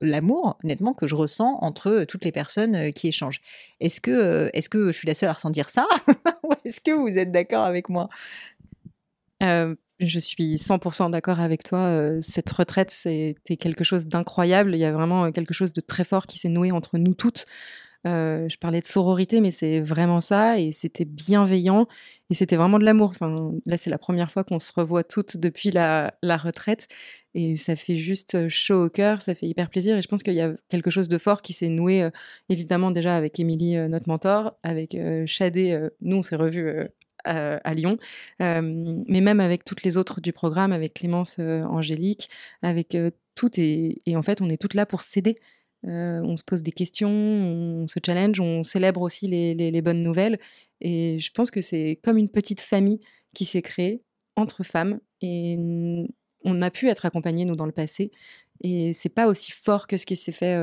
[0.00, 3.40] l'amour, honnêtement, que je ressens entre toutes les personnes qui échangent.
[3.80, 5.86] Est-ce que, est-ce que je suis la seule à ressentir ça?
[6.44, 8.08] Ou est-ce que vous êtes d'accord avec moi?
[10.06, 11.78] Je suis 100% d'accord avec toi.
[11.78, 14.74] Euh, cette retraite, c'était quelque chose d'incroyable.
[14.74, 17.14] Il y a vraiment euh, quelque chose de très fort qui s'est noué entre nous
[17.14, 17.46] toutes.
[18.04, 20.58] Euh, je parlais de sororité, mais c'est vraiment ça.
[20.58, 21.86] Et c'était bienveillant.
[22.30, 23.10] Et c'était vraiment de l'amour.
[23.10, 26.88] Enfin, là, c'est la première fois qu'on se revoit toutes depuis la, retraite.
[27.34, 29.22] Et ça fait juste chaud au cœur.
[29.22, 29.96] Ça fait hyper plaisir.
[29.96, 32.08] Et je pense qu'il y a quelque chose de fort qui s'est noué,
[32.48, 35.88] évidemment, déjà avec Émilie, notre mentor, avec Chadé.
[36.00, 36.88] nous, on s'est revus
[37.24, 37.98] à, Lyon,
[38.40, 42.28] mais même avec toutes les autres du programme, avec Clémence Angélique,
[42.62, 42.96] avec
[43.34, 43.50] tout.
[43.60, 45.36] Et, et, en fait, on est toutes là pour s'aider.
[45.84, 50.38] on se pose des questions, on se challenge, on célèbre aussi les, les, bonnes nouvelles.
[50.80, 53.00] Et je pense que c'est comme une petite famille
[53.34, 54.02] qui s'est créée
[54.36, 55.00] entre femmes.
[55.20, 55.56] Et
[56.44, 58.10] on a pu être accompagnés, nous, dans le passé.
[58.62, 60.56] Et c'est pas aussi fort que ce qui s'est fait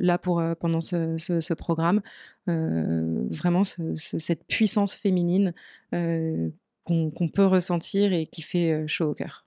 [0.00, 2.02] là pour, pendant ce, ce, programme.
[2.46, 5.54] vraiment, cette puissance féminine
[5.90, 9.46] qu'on peut ressentir et qui fait chaud au cœur.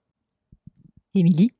[1.14, 1.52] Émilie?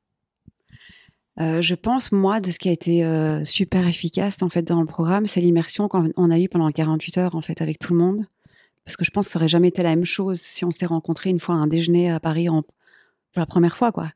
[1.38, 3.04] Je pense, moi, de ce qui a été
[3.44, 7.34] super efficace en fait dans le programme, c'est l'immersion qu'on a eue pendant 48 heures
[7.36, 8.26] en fait avec tout le monde.
[8.84, 10.86] Parce que je pense que ça aurait jamais été la même chose si on s'était
[10.86, 12.64] rencontrés une fois à un déjeuner à Paris en,
[13.32, 14.10] pour la première fois, quoi.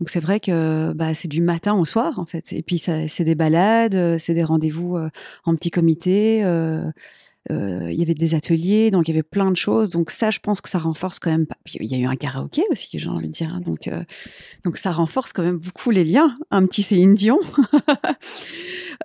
[0.00, 2.52] Donc c'est vrai que bah, c'est du matin au soir, en fait.
[2.52, 5.08] Et puis c'est des balades, euh, c'est des rendez-vous euh,
[5.44, 6.42] en petit comité.
[6.44, 6.90] Euh,
[7.48, 9.88] il y avait des ateliers, donc il y avait plein de choses.
[9.90, 11.46] Donc ça, je pense que ça renforce quand même.
[11.78, 13.54] il y a eu un karaoké aussi, j'ai envie de dire.
[13.54, 13.60] Hein.
[13.60, 13.88] Donc
[14.64, 16.34] donc ça renforce quand même beaucoup les liens.
[16.50, 17.38] Un petit Céline Dion.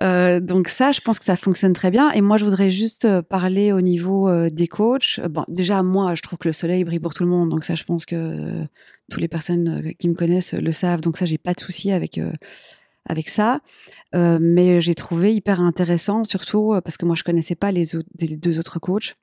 [0.00, 2.10] donc ça, je pense que ça fonctionne très bien.
[2.10, 5.20] Et moi, je voudrais juste parler au niveau des coachs.
[5.30, 7.48] Bon, déjà moi, je trouve que le soleil brille pour tout le monde.
[7.48, 8.66] Donc ça, je pense que
[9.12, 11.92] toutes les personnes euh, qui me connaissent le savent, donc ça, j'ai pas de souci
[11.92, 12.32] avec euh,
[13.04, 13.60] avec ça.
[14.14, 17.86] Euh, mais j'ai trouvé hyper intéressant, surtout parce que moi, je connaissais pas les,
[18.36, 19.14] deux autres coachs,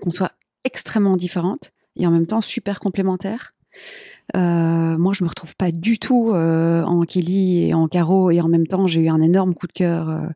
[0.00, 0.32] qu'on soit
[0.64, 3.54] extrêmement différentes et en même temps super complémentaires.
[4.34, 8.66] moi, je me retrouve pas du tout en Kelly et en Caro, et en même
[8.66, 10.28] temps, j'ai eu un énorme coup de cœur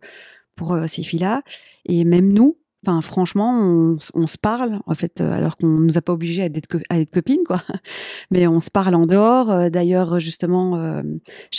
[0.57, 1.43] pour ces filles-là.
[1.85, 6.03] Et même nous, Enfin, franchement, on, se parle, en fait, euh, alors qu'on nous a
[6.03, 7.63] pas obligés à être, à être copines, quoi.
[8.33, 9.51] Mais on se parle en dehors.
[9.51, 11.03] Euh, d'ailleurs, justement, euh,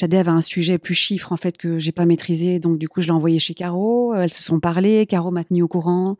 [0.01, 2.59] avait un sujet plus chiffre, en fait, que j'ai pas maîtrisé.
[2.59, 4.13] Donc, du coup, je l'ai envoyé chez Caro.
[4.15, 5.05] Elles se sont parlé.
[5.05, 6.17] Caro m'a tenu au courant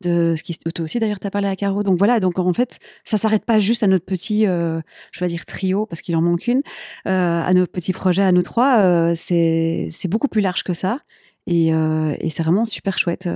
[0.00, 2.78] de ce qui toi aussi d'ailleurs t'as parlé à Caro donc voilà donc en fait
[3.04, 4.80] ça s'arrête pas juste à notre petit euh,
[5.12, 6.62] je vais dire trio parce qu'il en manque une
[7.06, 10.72] euh, à notre petit projet à nous trois euh, c'est c'est beaucoup plus large que
[10.72, 10.98] ça
[11.46, 13.28] et, et c'est vraiment super chouette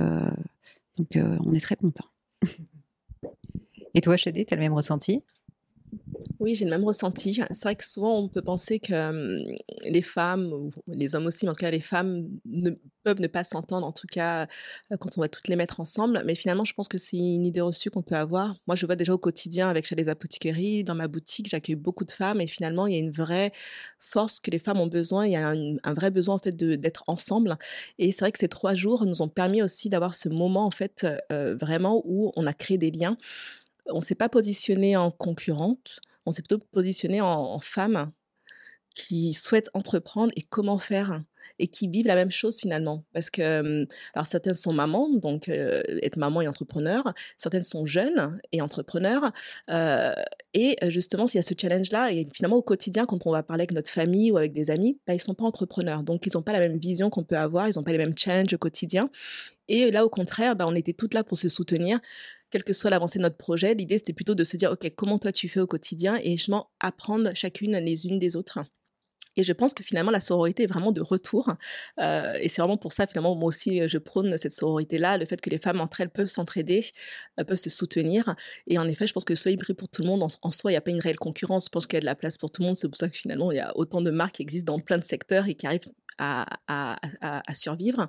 [0.97, 2.05] donc, euh, on est très content.
[3.93, 5.23] Et toi, Chadé, tu as le même ressenti?
[6.39, 7.33] Oui, j'ai le même ressenti.
[7.33, 9.39] C'est vrai que souvent, on peut penser que
[9.83, 12.71] les femmes, ou les hommes aussi, mais en tout cas les femmes, ne,
[13.03, 14.47] peuvent ne pas s'entendre, en tout cas
[14.99, 16.23] quand on va toutes les mettre ensemble.
[16.25, 18.55] Mais finalement, je pense que c'est une idée reçue qu'on peut avoir.
[18.67, 22.05] Moi, je vois déjà au quotidien avec chez les apothicairies, dans ma boutique, j'accueille beaucoup
[22.05, 23.51] de femmes et finalement, il y a une vraie
[23.99, 25.25] force que les femmes ont besoin.
[25.25, 27.57] Il y a un, vrai besoin en fait d'être ensemble.
[27.99, 30.71] Et c'est vrai que ces trois jours nous ont permis aussi d'avoir ce moment en
[30.71, 33.17] fait vraiment où on a créé des liens
[33.87, 38.11] on s'est pas positionné en concurrente, on s'est plutôt positionné en, femme
[38.95, 41.21] qui souhaite entreprendre et comment faire
[41.59, 43.03] et qui vivent la même chose finalement.
[43.13, 47.03] Parce que alors certaines sont mamans donc être maman et entrepreneur.
[47.37, 49.31] Certaines sont jeunes et entrepreneurs
[50.53, 53.43] et justement s'il y a ce challenge là et finalement au quotidien quand on va
[53.43, 56.03] parler avec notre famille ou avec des amis bah, ils sont pas entrepreneurs.
[56.03, 58.17] Donc ils n'ont pas la même vision qu'on peut avoir ils n'ont pas les mêmes
[58.17, 59.09] challenges au quotidien.
[59.67, 61.99] Et là au contraire bah, on était toutes là pour se soutenir
[62.51, 65.19] quelle que soit l'avancée de notre projet, l'idée c'était plutôt de se dire, OK, comment
[65.19, 68.59] toi tu fais au quotidien et je m'en apprendre chacune les unes des autres.
[69.37, 71.51] Et je pense que finalement, la sororité est vraiment de retour.
[71.99, 75.41] Euh, et c'est vraiment pour ça, finalement, moi aussi, je prône cette sororité-là, le fait
[75.41, 76.81] que les femmes entre elles peuvent s'entraider,
[77.39, 78.35] euh, peuvent se soutenir.
[78.67, 80.23] Et en effet, je pense que soleil brille pour tout le monde.
[80.23, 81.65] En, soi, il n'y a pas une réelle concurrence.
[81.65, 82.77] Je pense qu'il y a de la place pour tout le monde.
[82.77, 84.97] C'est pour ça que finalement, il y a autant de marques qui existent dans plein
[84.97, 86.95] de secteurs et qui arrivent à
[87.53, 88.07] survivre.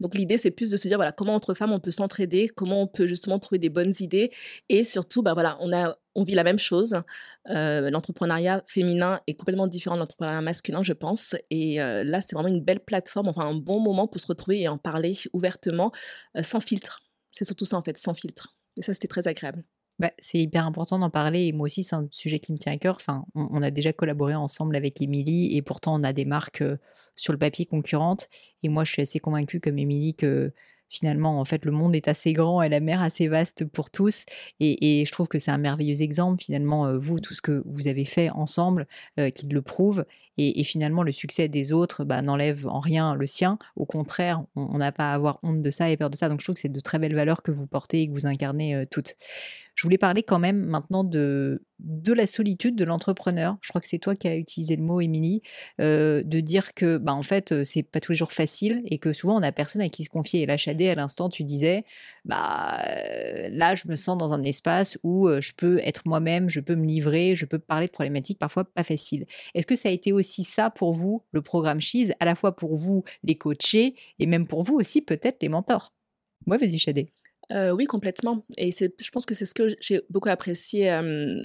[0.00, 2.82] Donc l'idée, c'est plus de se dire, voilà, comment entre femmes on peut s'entraider, comment
[2.82, 4.30] on peut justement trouver des bonnes idées.
[4.68, 7.00] Et surtout, bah, voilà, on, a, on vit la même chose.
[7.50, 11.36] Euh, l'entrepreneuriat féminin est complètement différent de l'entrepreneuriat masculin, je pense.
[11.50, 14.62] Et euh, là, c'était vraiment une belle plateforme, enfin un bon moment pour se retrouver
[14.62, 15.90] et en parler ouvertement,
[16.36, 17.02] euh, sans filtre.
[17.30, 18.56] C'est surtout ça, en fait, sans filtre.
[18.78, 19.64] Et ça, c'était très agréable.
[19.98, 22.72] Bah, c'est hyper important d'en parler et moi aussi c'est un sujet qui me tient
[22.72, 22.96] à cœur.
[22.96, 26.62] Enfin, on, a déjà collaboré ensemble avec Émilie et pourtant on a des marques
[27.16, 28.28] sur le papier concurrentes
[28.62, 30.52] et moi je suis assez convaincue comme Émilie que
[30.88, 34.24] finalement, en fait, le monde est assez grand et la mer assez vaste pour tous.
[34.60, 38.04] Et, je trouve que c'est un merveilleux exemple, finalement, vous, tout ce que vous avez
[38.04, 38.86] fait ensemble,
[39.34, 40.04] qui le prouve.
[40.38, 43.58] Et, finalement, le succès des autres bah, n'enlève en rien le sien.
[43.74, 46.28] Au contraire, on n'a pas à avoir honte de ça et peur de ça.
[46.28, 48.26] Donc, je trouve que c'est de très belles valeurs que vous portez et que vous
[48.26, 49.16] incarnez toutes.
[49.76, 53.58] Je voulais parler quand même maintenant de, la solitude de l'entrepreneur.
[53.60, 55.42] Je crois que c'est toi qui as utilisé le mot, Émilie,
[55.82, 58.98] euh, de dire que, bah, en fait, euh, c'est pas tous les jours facile et
[58.98, 60.40] que souvent on a personne à qui se confier.
[60.40, 61.84] Et là, Chadé, à l'instant, tu disais,
[62.24, 66.60] bah, euh, là, je me sens dans un espace où je peux être moi-même, je
[66.60, 69.26] peux me livrer, je peux parler de problématiques parfois pas faciles.
[69.54, 72.56] Est-ce que ça a été aussi ça pour vous, le programme Cheese, à la fois
[72.56, 75.92] pour vous, les coachés, et même pour vous aussi, peut-être, les mentors?
[76.46, 76.78] Ouais, vas-y,
[77.50, 78.44] Chadé oui, complètement.
[78.56, 80.98] Et je pense que c'est ce que j'ai beaucoup apprécié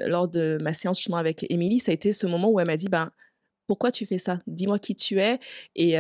[0.07, 1.79] lors de ma séance justement avec Émilie.
[1.79, 3.11] Ça a été ce moment où elle m'a dit, ben,
[3.67, 4.41] pourquoi tu fais ça?
[4.47, 5.39] Dis-moi qui tu es
[5.75, 5.95] et,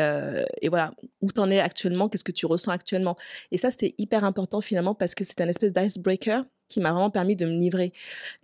[0.67, 3.15] voilà, où tu en es actuellement, qu'est-ce que tu ressens actuellement?
[3.51, 7.09] Et ça, c'était hyper important finalement parce que c'est un espèce d'icebreaker qui m'a vraiment
[7.09, 7.93] permis de me livrer.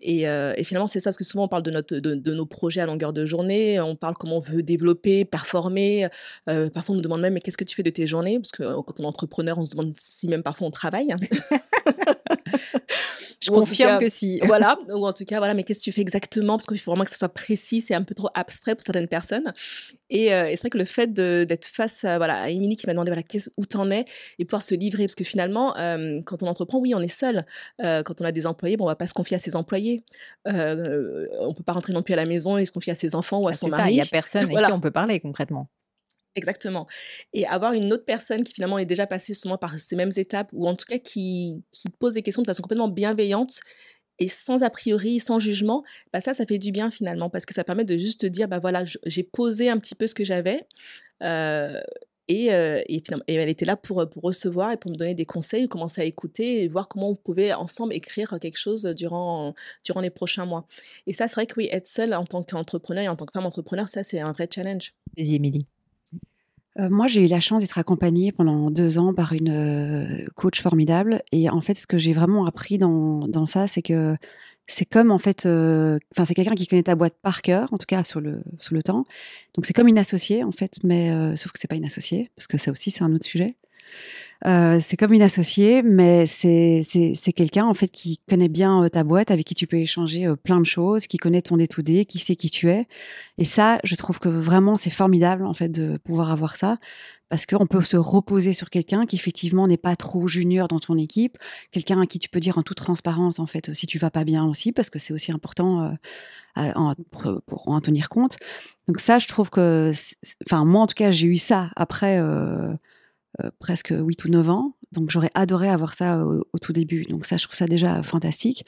[0.02, 2.82] Et, et finalement, c'est ça, parce que souvent on parle de, notre, de, nos projets
[2.82, 6.08] à longueur de journée, on parle comment on veut développer, performer.
[6.46, 8.40] parfois, on nous demande même, mais qu'est-ce que tu fais de tes journées?
[8.40, 11.14] Parce que quand on est entrepreneur, on se demande si même parfois on travaille.
[13.40, 14.40] Je confirme que si.
[14.46, 16.58] voilà, ou en tout cas, voilà, mais qu'est-ce que tu fais exactement?
[16.58, 19.08] Parce qu'il faut vraiment que ce soit précis, c'est un peu trop abstrait pour certaines
[19.08, 19.54] personnes.
[20.10, 22.94] Et, euh, c'est vrai que le fait d'être face à, voilà, à Émilie qui m'a
[22.94, 23.24] demandé voilà,
[23.58, 24.06] où t'en es?
[24.40, 27.46] Et pouvoir se livrer, parce que finalement, euh, quand on entreprend, oui, on est seul.
[27.84, 30.04] Euh, quand on a des employés, bon, on va pas se confier à ses employés.
[30.46, 33.40] on peut pas rentrer non plus à la maison et se confier à ses enfants
[33.40, 33.94] ou à ah, son mari.
[33.94, 35.70] Il y a personne qui on peut parler concrètement.
[36.38, 36.86] Exactement.
[37.34, 40.50] Et avoir une autre personne qui finalement est déjà passée souvent par ces mêmes étapes,
[40.54, 41.64] ou en tout cas qui,
[42.00, 43.60] pose des questions de façon complètement bienveillante
[44.20, 47.54] et sans a priori, sans jugement, bah ça, ça fait du bien finalement, parce que
[47.54, 50.64] ça permet de juste dire, bah voilà, j'ai posé un petit peu ce que j'avais.
[51.24, 51.82] Euh,
[52.28, 55.26] et, euh, et, et, elle était là pour, pour recevoir et pour me donner des
[55.26, 60.02] conseils, commencer à écouter et voir comment on pouvait ensemble écrire quelque chose durant, durant
[60.02, 60.68] les prochains mois.
[61.08, 63.34] Et ça, c'est vrai que oui, être seule en tant qu'entrepreneur et en tant que
[63.34, 64.94] femme entrepreneur, ça, c'est un vrai challenge.
[65.18, 65.68] Vas-y, Émilie.
[66.80, 70.62] Euh, moi, j'ai eu la chance d'être accompagnée pendant deux ans par une euh, coach
[70.62, 71.24] formidable.
[71.32, 74.16] Et en fait, ce que j'ai vraiment appris dans, dans ça, c'est que
[74.68, 77.78] c'est comme en fait, euh, enfin, c'est quelqu'un qui connaît ta boîte par cœur, en
[77.78, 79.06] tout cas sur le sur le temps.
[79.56, 82.48] Donc c'est comme une associée en fait, mais sauf que c'est pas une associée parce
[82.48, 83.56] que ça aussi c'est un autre sujet.
[84.46, 86.84] Euh, c'est comme une associée, mais c'est
[87.36, 90.36] quelqu'un en fait qui connaît bien euh, ta boîte, avec qui tu peux échanger euh,
[90.36, 92.88] plein de choses, qui connaît ton day qui sait qui tu es.
[93.38, 96.78] Et ça, je trouve que vraiment c'est formidable en fait de pouvoir avoir ça,
[97.30, 100.98] parce qu'on peut se reposer sur quelqu'un qui effectivement n'est pas trop junior dans ton
[100.98, 101.38] équipe,
[101.72, 104.24] quelqu'un à qui tu peux dire en toute transparence en fait si tu vas pas
[104.24, 105.94] bien aussi, parce que c'est aussi important
[107.12, 108.38] pour, en tenir compte.
[108.88, 109.92] Donc ça, je trouve que,
[110.46, 112.22] enfin moi en tout cas, j'ai eu ça après.
[113.44, 114.74] Euh, presque 8 ou 9 ans.
[114.92, 117.04] Donc j'aurais adoré avoir ça au, tout début.
[117.06, 118.66] Donc ça, je trouve ça déjà fantastique.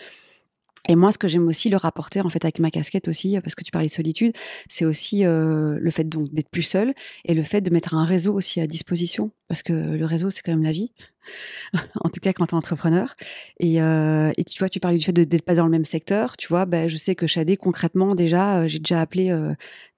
[0.88, 3.56] Et moi, ce que j'aime aussi le rapporter en fait avec ma casquette aussi, parce
[3.56, 4.34] que tu parlais de solitude,
[4.70, 6.94] c'est aussi euh, le fait donc d'être plus seul
[7.26, 10.42] et le fait de mettre un réseau aussi à disposition, parce que le réseau c'est
[10.42, 10.94] quand même la vie,
[12.02, 13.16] en tout cas quand tu es entrepreneur.
[13.60, 16.48] Et, euh, tu vois, tu parlais du fait d'être pas dans le même secteur, tu
[16.48, 19.38] vois, ben, je sais que Chadé concrètement déjà, j'ai déjà appelé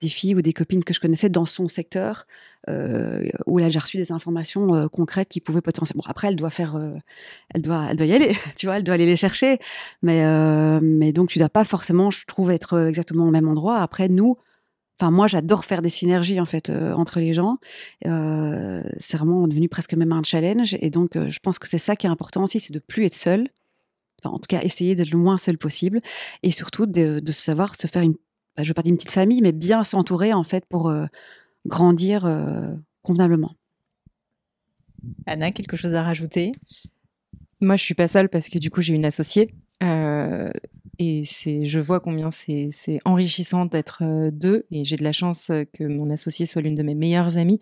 [0.01, 2.25] des filles ou des copines que je connaissais dans son secteur
[2.67, 6.03] où là j'ai reçu des informations euh, concrètes qui pouvaient potentiellement.
[6.05, 6.93] Bon, après, elle doit faire, euh,
[7.53, 9.59] elle doit, elle doit y aller, tu vois, elle doit aller les chercher.
[10.01, 10.21] Mais,
[10.81, 13.79] mais donc tu dois pas forcément, je trouve, être exactement au même endroit.
[13.79, 14.37] Après, nous,
[14.99, 17.57] Enfin, moi, j'adore faire des synergies en fait entre les gens.
[18.03, 20.77] c'est vraiment devenu presque même un challenge.
[20.79, 23.15] Et donc, je pense que c'est ça qui est important aussi, c'est de plus être
[23.15, 23.47] seul.
[24.23, 26.01] Enfin, en tout cas, essayer d'être le moins seul possible,
[26.43, 28.13] et surtout de, de savoir se faire une,
[28.55, 30.93] bah, je veux pas dire une petite famille, mais bien s'entourer en fait pour
[31.65, 33.55] grandir euh, convenablement.
[35.25, 36.51] Anna, quelque chose à rajouter?
[37.59, 39.53] Moi, je suis pas seule parce que du coup, j'ai une associée.
[39.83, 40.51] Euh,
[40.99, 42.69] et c'est, je vois combien c'est,
[43.05, 44.65] enrichissant d'être euh, deux.
[44.71, 47.59] Et j'ai de la chance que mon associée soit l'une de mes meilleures amies.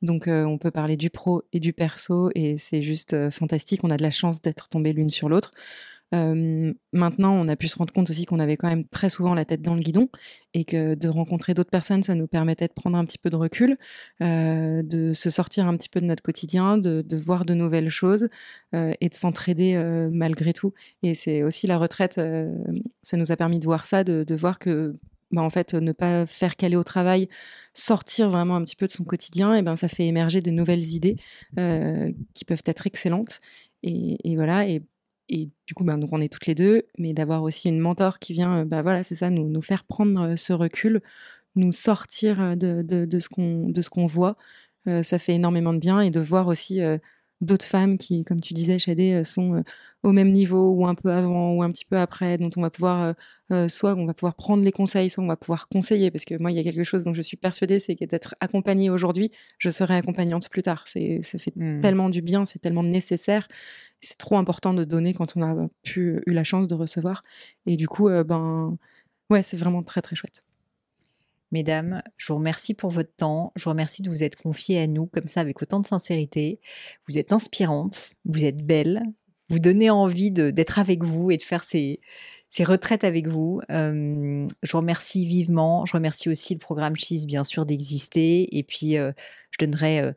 [0.00, 2.30] Donc, on peut parler du pro et du perso.
[2.36, 3.82] Et c'est juste fantastique.
[3.82, 5.50] On a de la chance d'être tombés l'une sur l'autre.
[6.12, 9.44] Maintenant, on a pu se rendre compte aussi qu'on avait quand même très souvent la
[9.44, 10.08] tête dans le guidon
[10.54, 13.36] et que de rencontrer d'autres personnes, ça nous permettait de prendre un petit peu de
[13.36, 13.76] recul,
[14.20, 18.28] de se sortir un petit peu de notre quotidien, de, voir de nouvelles choses
[18.72, 19.76] et de s'entraider
[20.10, 20.72] malgré tout.
[21.02, 22.20] Et c'est aussi la retraite,
[23.02, 24.96] ça nous a permis de voir ça, de, voir que
[25.30, 27.28] bah, en fait, ne pas faire qu'aller au travail,
[27.74, 30.94] sortir vraiment un petit peu de son quotidien, et ben ça fait émerger des nouvelles
[30.94, 31.16] idées
[32.34, 33.40] qui peuvent être excellentes.
[33.82, 34.66] Et, voilà.
[35.28, 38.18] Et du coup, ben, donc on est toutes les deux, mais d'avoir aussi une mentor
[38.18, 41.02] qui vient, bah voilà, c'est ça, nous, nous faire prendre ce recul,
[41.56, 43.28] nous sortir de, de, de ce
[43.90, 44.36] qu'on voit,
[45.02, 46.80] ça fait énormément de bien et de voir aussi
[47.40, 49.62] d'autres femmes qui, comme tu disais, Shadé, sont
[50.02, 52.70] au même niveau ou un peu avant ou un petit peu après, dont on va
[52.70, 53.14] pouvoir,
[53.68, 56.10] soit on va pouvoir prendre les conseils, soit on va pouvoir conseiller.
[56.10, 58.90] Parce que moi, il y a quelque chose dont je suis persuadée, c'est qu'être accompagnée
[58.90, 60.84] aujourd'hui, je serai accompagnante plus tard.
[60.86, 61.80] C'est, ça fait mmh.
[61.80, 63.46] tellement du bien, c'est tellement nécessaire
[64.00, 67.24] c'est trop important de donner quand on a pu, eu la chance de recevoir.
[67.66, 68.76] Et du coup, euh, ben,
[69.30, 70.42] ouais, c'est vraiment très, très chouette.
[71.50, 73.52] Mesdames, je vous remercie pour votre temps.
[73.56, 76.60] Je vous remercie de vous être confiées à nous comme ça avec autant de sincérité.
[77.08, 79.02] Vous êtes inspirante, vous êtes belle,
[79.48, 82.00] vous donnez envie d'être avec vous et de faire ces,
[82.60, 83.62] retraites avec vous.
[83.70, 85.86] je vous remercie vivement.
[85.86, 88.56] Je remercie aussi le programme CHIS, bien sûr, d'exister.
[88.56, 90.14] Et puis, je donnerai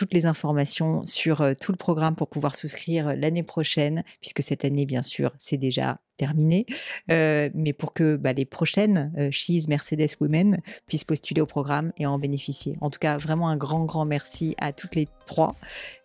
[0.00, 4.86] toutes les informations sur tout le programme pour pouvoir souscrire l'année prochaine, puisque cette année,
[4.86, 6.64] bien sûr, c'est déjà terminé.
[7.08, 12.18] mais pour que bah, les prochaines CHIS Mercedes Women puissent postuler au programme et en
[12.18, 12.78] bénéficier.
[12.80, 15.54] En tout cas, vraiment un grand, grand merci à toutes les trois.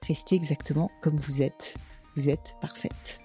[0.06, 1.76] Restez exactement comme vous êtes.
[2.18, 3.25] Vous êtes parfaites.